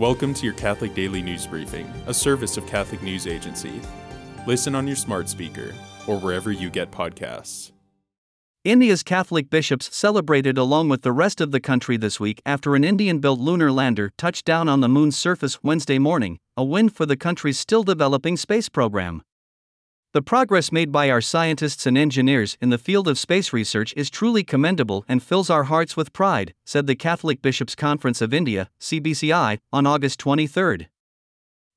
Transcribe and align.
Welcome 0.00 0.32
to 0.32 0.46
your 0.46 0.54
Catholic 0.54 0.94
Daily 0.94 1.20
News 1.20 1.46
Briefing, 1.46 1.86
a 2.06 2.14
service 2.14 2.56
of 2.56 2.66
Catholic 2.66 3.02
News 3.02 3.26
Agency. 3.26 3.82
Listen 4.46 4.74
on 4.74 4.86
your 4.86 4.96
smart 4.96 5.28
speaker 5.28 5.74
or 6.06 6.18
wherever 6.18 6.50
you 6.50 6.70
get 6.70 6.90
podcasts. 6.90 7.72
India's 8.64 9.02
Catholic 9.02 9.50
bishops 9.50 9.94
celebrated 9.94 10.56
along 10.56 10.88
with 10.88 11.02
the 11.02 11.12
rest 11.12 11.42
of 11.42 11.50
the 11.50 11.60
country 11.60 11.98
this 11.98 12.18
week 12.18 12.40
after 12.46 12.74
an 12.74 12.82
Indian 12.82 13.18
built 13.18 13.40
lunar 13.40 13.70
lander 13.70 14.10
touched 14.16 14.46
down 14.46 14.70
on 14.70 14.80
the 14.80 14.88
moon's 14.88 15.18
surface 15.18 15.62
Wednesday 15.62 15.98
morning, 15.98 16.38
a 16.56 16.64
win 16.64 16.88
for 16.88 17.04
the 17.04 17.14
country's 17.14 17.58
still 17.58 17.82
developing 17.82 18.38
space 18.38 18.70
program. 18.70 19.20
The 20.12 20.22
progress 20.22 20.72
made 20.72 20.90
by 20.90 21.08
our 21.08 21.20
scientists 21.20 21.86
and 21.86 21.96
engineers 21.96 22.58
in 22.60 22.70
the 22.70 22.78
field 22.78 23.06
of 23.06 23.16
space 23.16 23.52
research 23.52 23.94
is 23.96 24.10
truly 24.10 24.42
commendable 24.42 25.04
and 25.06 25.22
fills 25.22 25.48
our 25.48 25.64
hearts 25.64 25.96
with 25.96 26.12
pride, 26.12 26.52
said 26.64 26.88
the 26.88 26.96
Catholic 26.96 27.40
Bishops' 27.40 27.76
Conference 27.76 28.20
of 28.20 28.34
India, 28.34 28.70
CBCI, 28.80 29.60
on 29.72 29.86
August 29.86 30.18
23. 30.18 30.88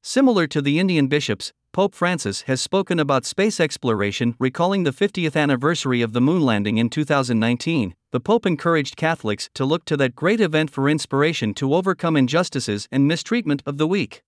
Similar 0.00 0.46
to 0.46 0.62
the 0.62 0.78
Indian 0.78 1.08
bishops, 1.08 1.52
Pope 1.72 1.94
Francis 1.94 2.42
has 2.42 2.62
spoken 2.62 2.98
about 2.98 3.26
space 3.26 3.60
exploration, 3.60 4.34
recalling 4.38 4.84
the 4.84 4.92
50th 4.92 5.36
anniversary 5.36 6.00
of 6.00 6.14
the 6.14 6.20
moon 6.22 6.40
landing 6.40 6.78
in 6.78 6.88
2019. 6.88 7.94
The 8.12 8.20
Pope 8.20 8.46
encouraged 8.46 8.96
Catholics 8.96 9.50
to 9.52 9.66
look 9.66 9.84
to 9.84 9.96
that 9.98 10.16
great 10.16 10.40
event 10.40 10.70
for 10.70 10.88
inspiration 10.88 11.52
to 11.54 11.74
overcome 11.74 12.16
injustices 12.16 12.88
and 12.90 13.06
mistreatment 13.06 13.62
of 13.66 13.76
the 13.76 13.86
weak. 13.86 14.22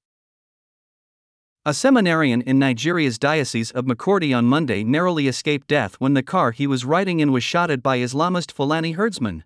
A 1.66 1.72
seminarian 1.72 2.42
in 2.42 2.58
Nigeria's 2.58 3.18
Diocese 3.18 3.70
of 3.70 3.86
Makurdi 3.86 4.36
on 4.36 4.44
Monday 4.44 4.84
narrowly 4.84 5.28
escaped 5.28 5.66
death 5.66 5.94
when 5.94 6.12
the 6.12 6.22
car 6.22 6.50
he 6.50 6.66
was 6.66 6.84
riding 6.84 7.20
in 7.20 7.32
was 7.32 7.42
shot 7.42 7.70
at 7.70 7.82
by 7.82 7.96
Islamist 7.96 8.52
Fulani 8.52 8.92
herdsmen. 8.92 9.44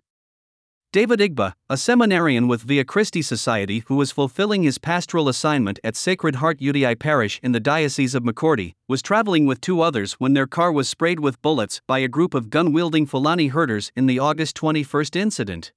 David 0.91 1.21
Igba, 1.21 1.53
a 1.69 1.77
seminarian 1.77 2.49
with 2.49 2.63
Via 2.63 2.83
Christi 2.83 3.21
Society 3.21 3.83
who 3.87 3.95
was 3.95 4.11
fulfilling 4.11 4.63
his 4.63 4.77
pastoral 4.77 5.29
assignment 5.29 5.79
at 5.81 5.95
Sacred 5.95 6.35
Heart 6.35 6.59
Udei 6.59 6.99
Parish 6.99 7.39
in 7.41 7.53
the 7.53 7.61
Diocese 7.61 8.13
of 8.13 8.23
Makurdi, 8.23 8.73
was 8.89 9.01
traveling 9.01 9.45
with 9.45 9.61
two 9.61 9.79
others 9.79 10.15
when 10.19 10.33
their 10.33 10.47
car 10.47 10.73
was 10.73 10.89
sprayed 10.89 11.21
with 11.21 11.41
bullets 11.41 11.79
by 11.87 11.99
a 11.99 12.09
group 12.09 12.33
of 12.33 12.49
gun 12.49 12.73
wielding 12.73 13.05
Fulani 13.05 13.47
herders 13.47 13.93
in 13.95 14.07
the 14.07 14.19
August 14.19 14.57
21 14.57 15.05
incident. 15.13 15.71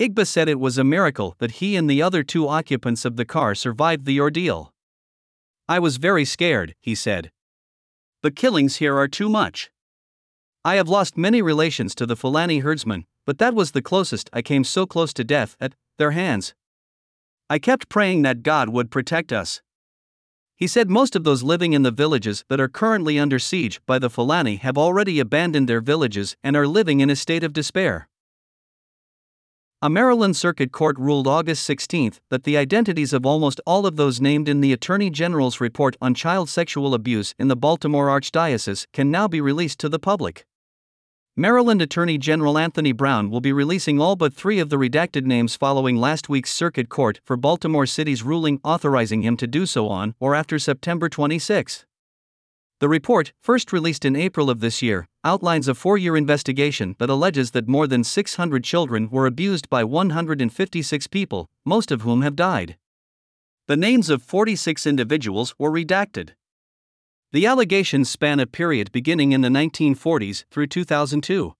Igba 0.00 0.26
said 0.26 0.48
it 0.48 0.58
was 0.58 0.78
a 0.78 0.82
miracle 0.82 1.36
that 1.40 1.60
he 1.60 1.76
and 1.76 1.90
the 1.90 2.00
other 2.00 2.22
two 2.22 2.48
occupants 2.48 3.04
of 3.04 3.16
the 3.16 3.26
car 3.26 3.54
survived 3.54 4.06
the 4.06 4.18
ordeal. 4.18 4.71
I 5.72 5.78
was 5.78 5.96
very 5.96 6.26
scared, 6.26 6.74
he 6.82 6.94
said. 6.94 7.30
The 8.22 8.30
killings 8.30 8.76
here 8.76 8.94
are 8.98 9.08
too 9.08 9.30
much. 9.30 9.70
I 10.66 10.74
have 10.74 10.86
lost 10.86 11.16
many 11.16 11.40
relations 11.40 11.94
to 11.94 12.04
the 12.04 12.14
Fulani 12.14 12.58
herdsmen, 12.58 13.06
but 13.24 13.38
that 13.38 13.54
was 13.54 13.70
the 13.70 13.80
closest 13.80 14.28
I 14.34 14.42
came 14.42 14.64
so 14.64 14.84
close 14.84 15.14
to 15.14 15.24
death 15.24 15.56
at 15.58 15.74
their 15.96 16.10
hands. 16.10 16.52
I 17.48 17.58
kept 17.58 17.88
praying 17.88 18.20
that 18.20 18.42
God 18.42 18.68
would 18.68 18.90
protect 18.90 19.32
us. 19.32 19.62
He 20.56 20.66
said 20.66 20.90
most 20.90 21.16
of 21.16 21.24
those 21.24 21.42
living 21.42 21.72
in 21.72 21.84
the 21.84 21.90
villages 21.90 22.44
that 22.50 22.60
are 22.60 22.68
currently 22.68 23.18
under 23.18 23.38
siege 23.38 23.80
by 23.86 23.98
the 23.98 24.10
Fulani 24.10 24.56
have 24.56 24.76
already 24.76 25.20
abandoned 25.20 25.70
their 25.70 25.80
villages 25.80 26.36
and 26.44 26.54
are 26.54 26.68
living 26.68 27.00
in 27.00 27.08
a 27.08 27.16
state 27.16 27.42
of 27.42 27.54
despair. 27.54 28.10
A 29.84 29.90
Maryland 29.90 30.36
Circuit 30.36 30.70
Court 30.70 30.96
ruled 30.96 31.26
August 31.26 31.64
16 31.64 32.12
that 32.28 32.44
the 32.44 32.56
identities 32.56 33.12
of 33.12 33.26
almost 33.26 33.60
all 33.66 33.84
of 33.84 33.96
those 33.96 34.20
named 34.20 34.48
in 34.48 34.60
the 34.60 34.72
Attorney 34.72 35.10
General's 35.10 35.60
report 35.60 35.96
on 36.00 36.14
child 36.14 36.48
sexual 36.48 36.94
abuse 36.94 37.34
in 37.36 37.48
the 37.48 37.56
Baltimore 37.56 38.06
Archdiocese 38.06 38.86
can 38.92 39.10
now 39.10 39.26
be 39.26 39.40
released 39.40 39.80
to 39.80 39.88
the 39.88 39.98
public. 39.98 40.46
Maryland 41.34 41.82
Attorney 41.82 42.16
General 42.16 42.58
Anthony 42.58 42.92
Brown 42.92 43.28
will 43.28 43.40
be 43.40 43.52
releasing 43.52 44.00
all 44.00 44.14
but 44.14 44.32
three 44.32 44.60
of 44.60 44.68
the 44.68 44.76
redacted 44.76 45.24
names 45.24 45.56
following 45.56 45.96
last 45.96 46.28
week's 46.28 46.54
Circuit 46.54 46.88
Court 46.88 47.18
for 47.24 47.36
Baltimore 47.36 47.84
City's 47.84 48.22
ruling 48.22 48.60
authorizing 48.62 49.22
him 49.22 49.36
to 49.36 49.48
do 49.48 49.66
so 49.66 49.88
on 49.88 50.14
or 50.20 50.36
after 50.36 50.60
September 50.60 51.08
26. 51.08 51.86
The 52.82 52.88
report, 52.88 53.32
first 53.38 53.72
released 53.72 54.04
in 54.04 54.16
April 54.16 54.50
of 54.50 54.58
this 54.58 54.82
year, 54.82 55.06
outlines 55.22 55.68
a 55.68 55.74
four 55.76 55.96
year 55.96 56.16
investigation 56.16 56.96
that 56.98 57.08
alleges 57.08 57.52
that 57.52 57.68
more 57.68 57.86
than 57.86 58.02
600 58.02 58.64
children 58.64 59.08
were 59.08 59.24
abused 59.24 59.70
by 59.70 59.84
156 59.84 61.06
people, 61.06 61.48
most 61.64 61.92
of 61.92 62.02
whom 62.02 62.22
have 62.22 62.34
died. 62.34 62.76
The 63.68 63.76
names 63.76 64.10
of 64.10 64.20
46 64.20 64.84
individuals 64.84 65.54
were 65.60 65.70
redacted. 65.70 66.30
The 67.30 67.46
allegations 67.46 68.10
span 68.10 68.40
a 68.40 68.46
period 68.46 68.90
beginning 68.90 69.30
in 69.30 69.42
the 69.42 69.48
1940s 69.48 70.44
through 70.50 70.66
2002. 70.66 71.54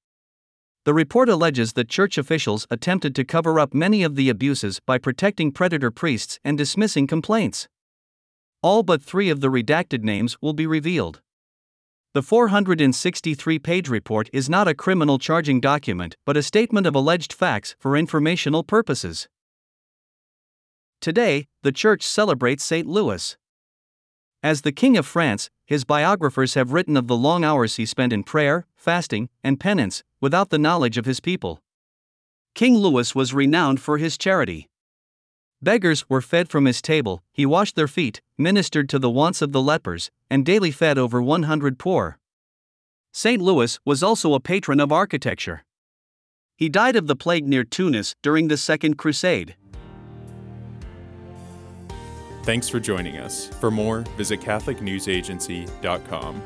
The 0.84 0.92
report 0.92 1.28
alleges 1.28 1.74
that 1.74 1.88
church 1.88 2.18
officials 2.18 2.66
attempted 2.68 3.14
to 3.14 3.24
cover 3.24 3.60
up 3.60 3.72
many 3.72 4.02
of 4.02 4.16
the 4.16 4.28
abuses 4.28 4.80
by 4.80 4.98
protecting 4.98 5.52
predator 5.52 5.92
priests 5.92 6.40
and 6.42 6.58
dismissing 6.58 7.06
complaints. 7.06 7.68
All 8.62 8.84
but 8.84 9.02
three 9.02 9.28
of 9.28 9.40
the 9.40 9.48
redacted 9.48 10.04
names 10.04 10.36
will 10.40 10.52
be 10.52 10.66
revealed. 10.66 11.20
The 12.14 12.22
463 12.22 13.58
page 13.58 13.88
report 13.88 14.30
is 14.32 14.48
not 14.48 14.68
a 14.68 14.74
criminal 14.74 15.18
charging 15.18 15.60
document 15.60 16.16
but 16.24 16.36
a 16.36 16.42
statement 16.42 16.86
of 16.86 16.94
alleged 16.94 17.32
facts 17.32 17.74
for 17.78 17.96
informational 17.96 18.62
purposes. 18.62 19.28
Today, 21.00 21.48
the 21.62 21.72
Church 21.72 22.02
celebrates 22.02 22.62
St. 22.62 22.86
Louis. 22.86 23.36
As 24.42 24.62
the 24.62 24.72
King 24.72 24.96
of 24.96 25.06
France, 25.06 25.50
his 25.64 25.84
biographers 25.84 26.54
have 26.54 26.72
written 26.72 26.96
of 26.96 27.08
the 27.08 27.16
long 27.16 27.44
hours 27.44 27.76
he 27.76 27.86
spent 27.86 28.12
in 28.12 28.22
prayer, 28.22 28.66
fasting, 28.76 29.28
and 29.42 29.58
penance, 29.58 30.04
without 30.20 30.50
the 30.50 30.58
knowledge 30.58 30.98
of 30.98 31.06
his 31.06 31.18
people. 31.18 31.60
King 32.54 32.76
Louis 32.76 33.14
was 33.14 33.34
renowned 33.34 33.80
for 33.80 33.98
his 33.98 34.18
charity. 34.18 34.68
Beggars 35.62 36.10
were 36.10 36.20
fed 36.20 36.48
from 36.48 36.64
his 36.64 36.82
table, 36.82 37.22
he 37.32 37.46
washed 37.46 37.76
their 37.76 37.86
feet, 37.86 38.20
ministered 38.36 38.88
to 38.88 38.98
the 38.98 39.10
wants 39.10 39.40
of 39.40 39.52
the 39.52 39.62
lepers, 39.62 40.10
and 40.28 40.44
daily 40.44 40.72
fed 40.72 40.98
over 40.98 41.22
100 41.22 41.78
poor. 41.78 42.18
St. 43.12 43.40
Louis 43.40 43.78
was 43.84 44.02
also 44.02 44.34
a 44.34 44.40
patron 44.40 44.80
of 44.80 44.90
architecture. 44.90 45.62
He 46.56 46.68
died 46.68 46.96
of 46.96 47.06
the 47.06 47.14
plague 47.14 47.46
near 47.46 47.62
Tunis 47.62 48.16
during 48.22 48.48
the 48.48 48.56
Second 48.56 48.98
Crusade. 48.98 49.54
Thanks 52.42 52.68
for 52.68 52.80
joining 52.80 53.18
us. 53.18 53.46
For 53.60 53.70
more, 53.70 54.00
visit 54.16 54.40
CatholicNewsAgency.com. 54.40 56.42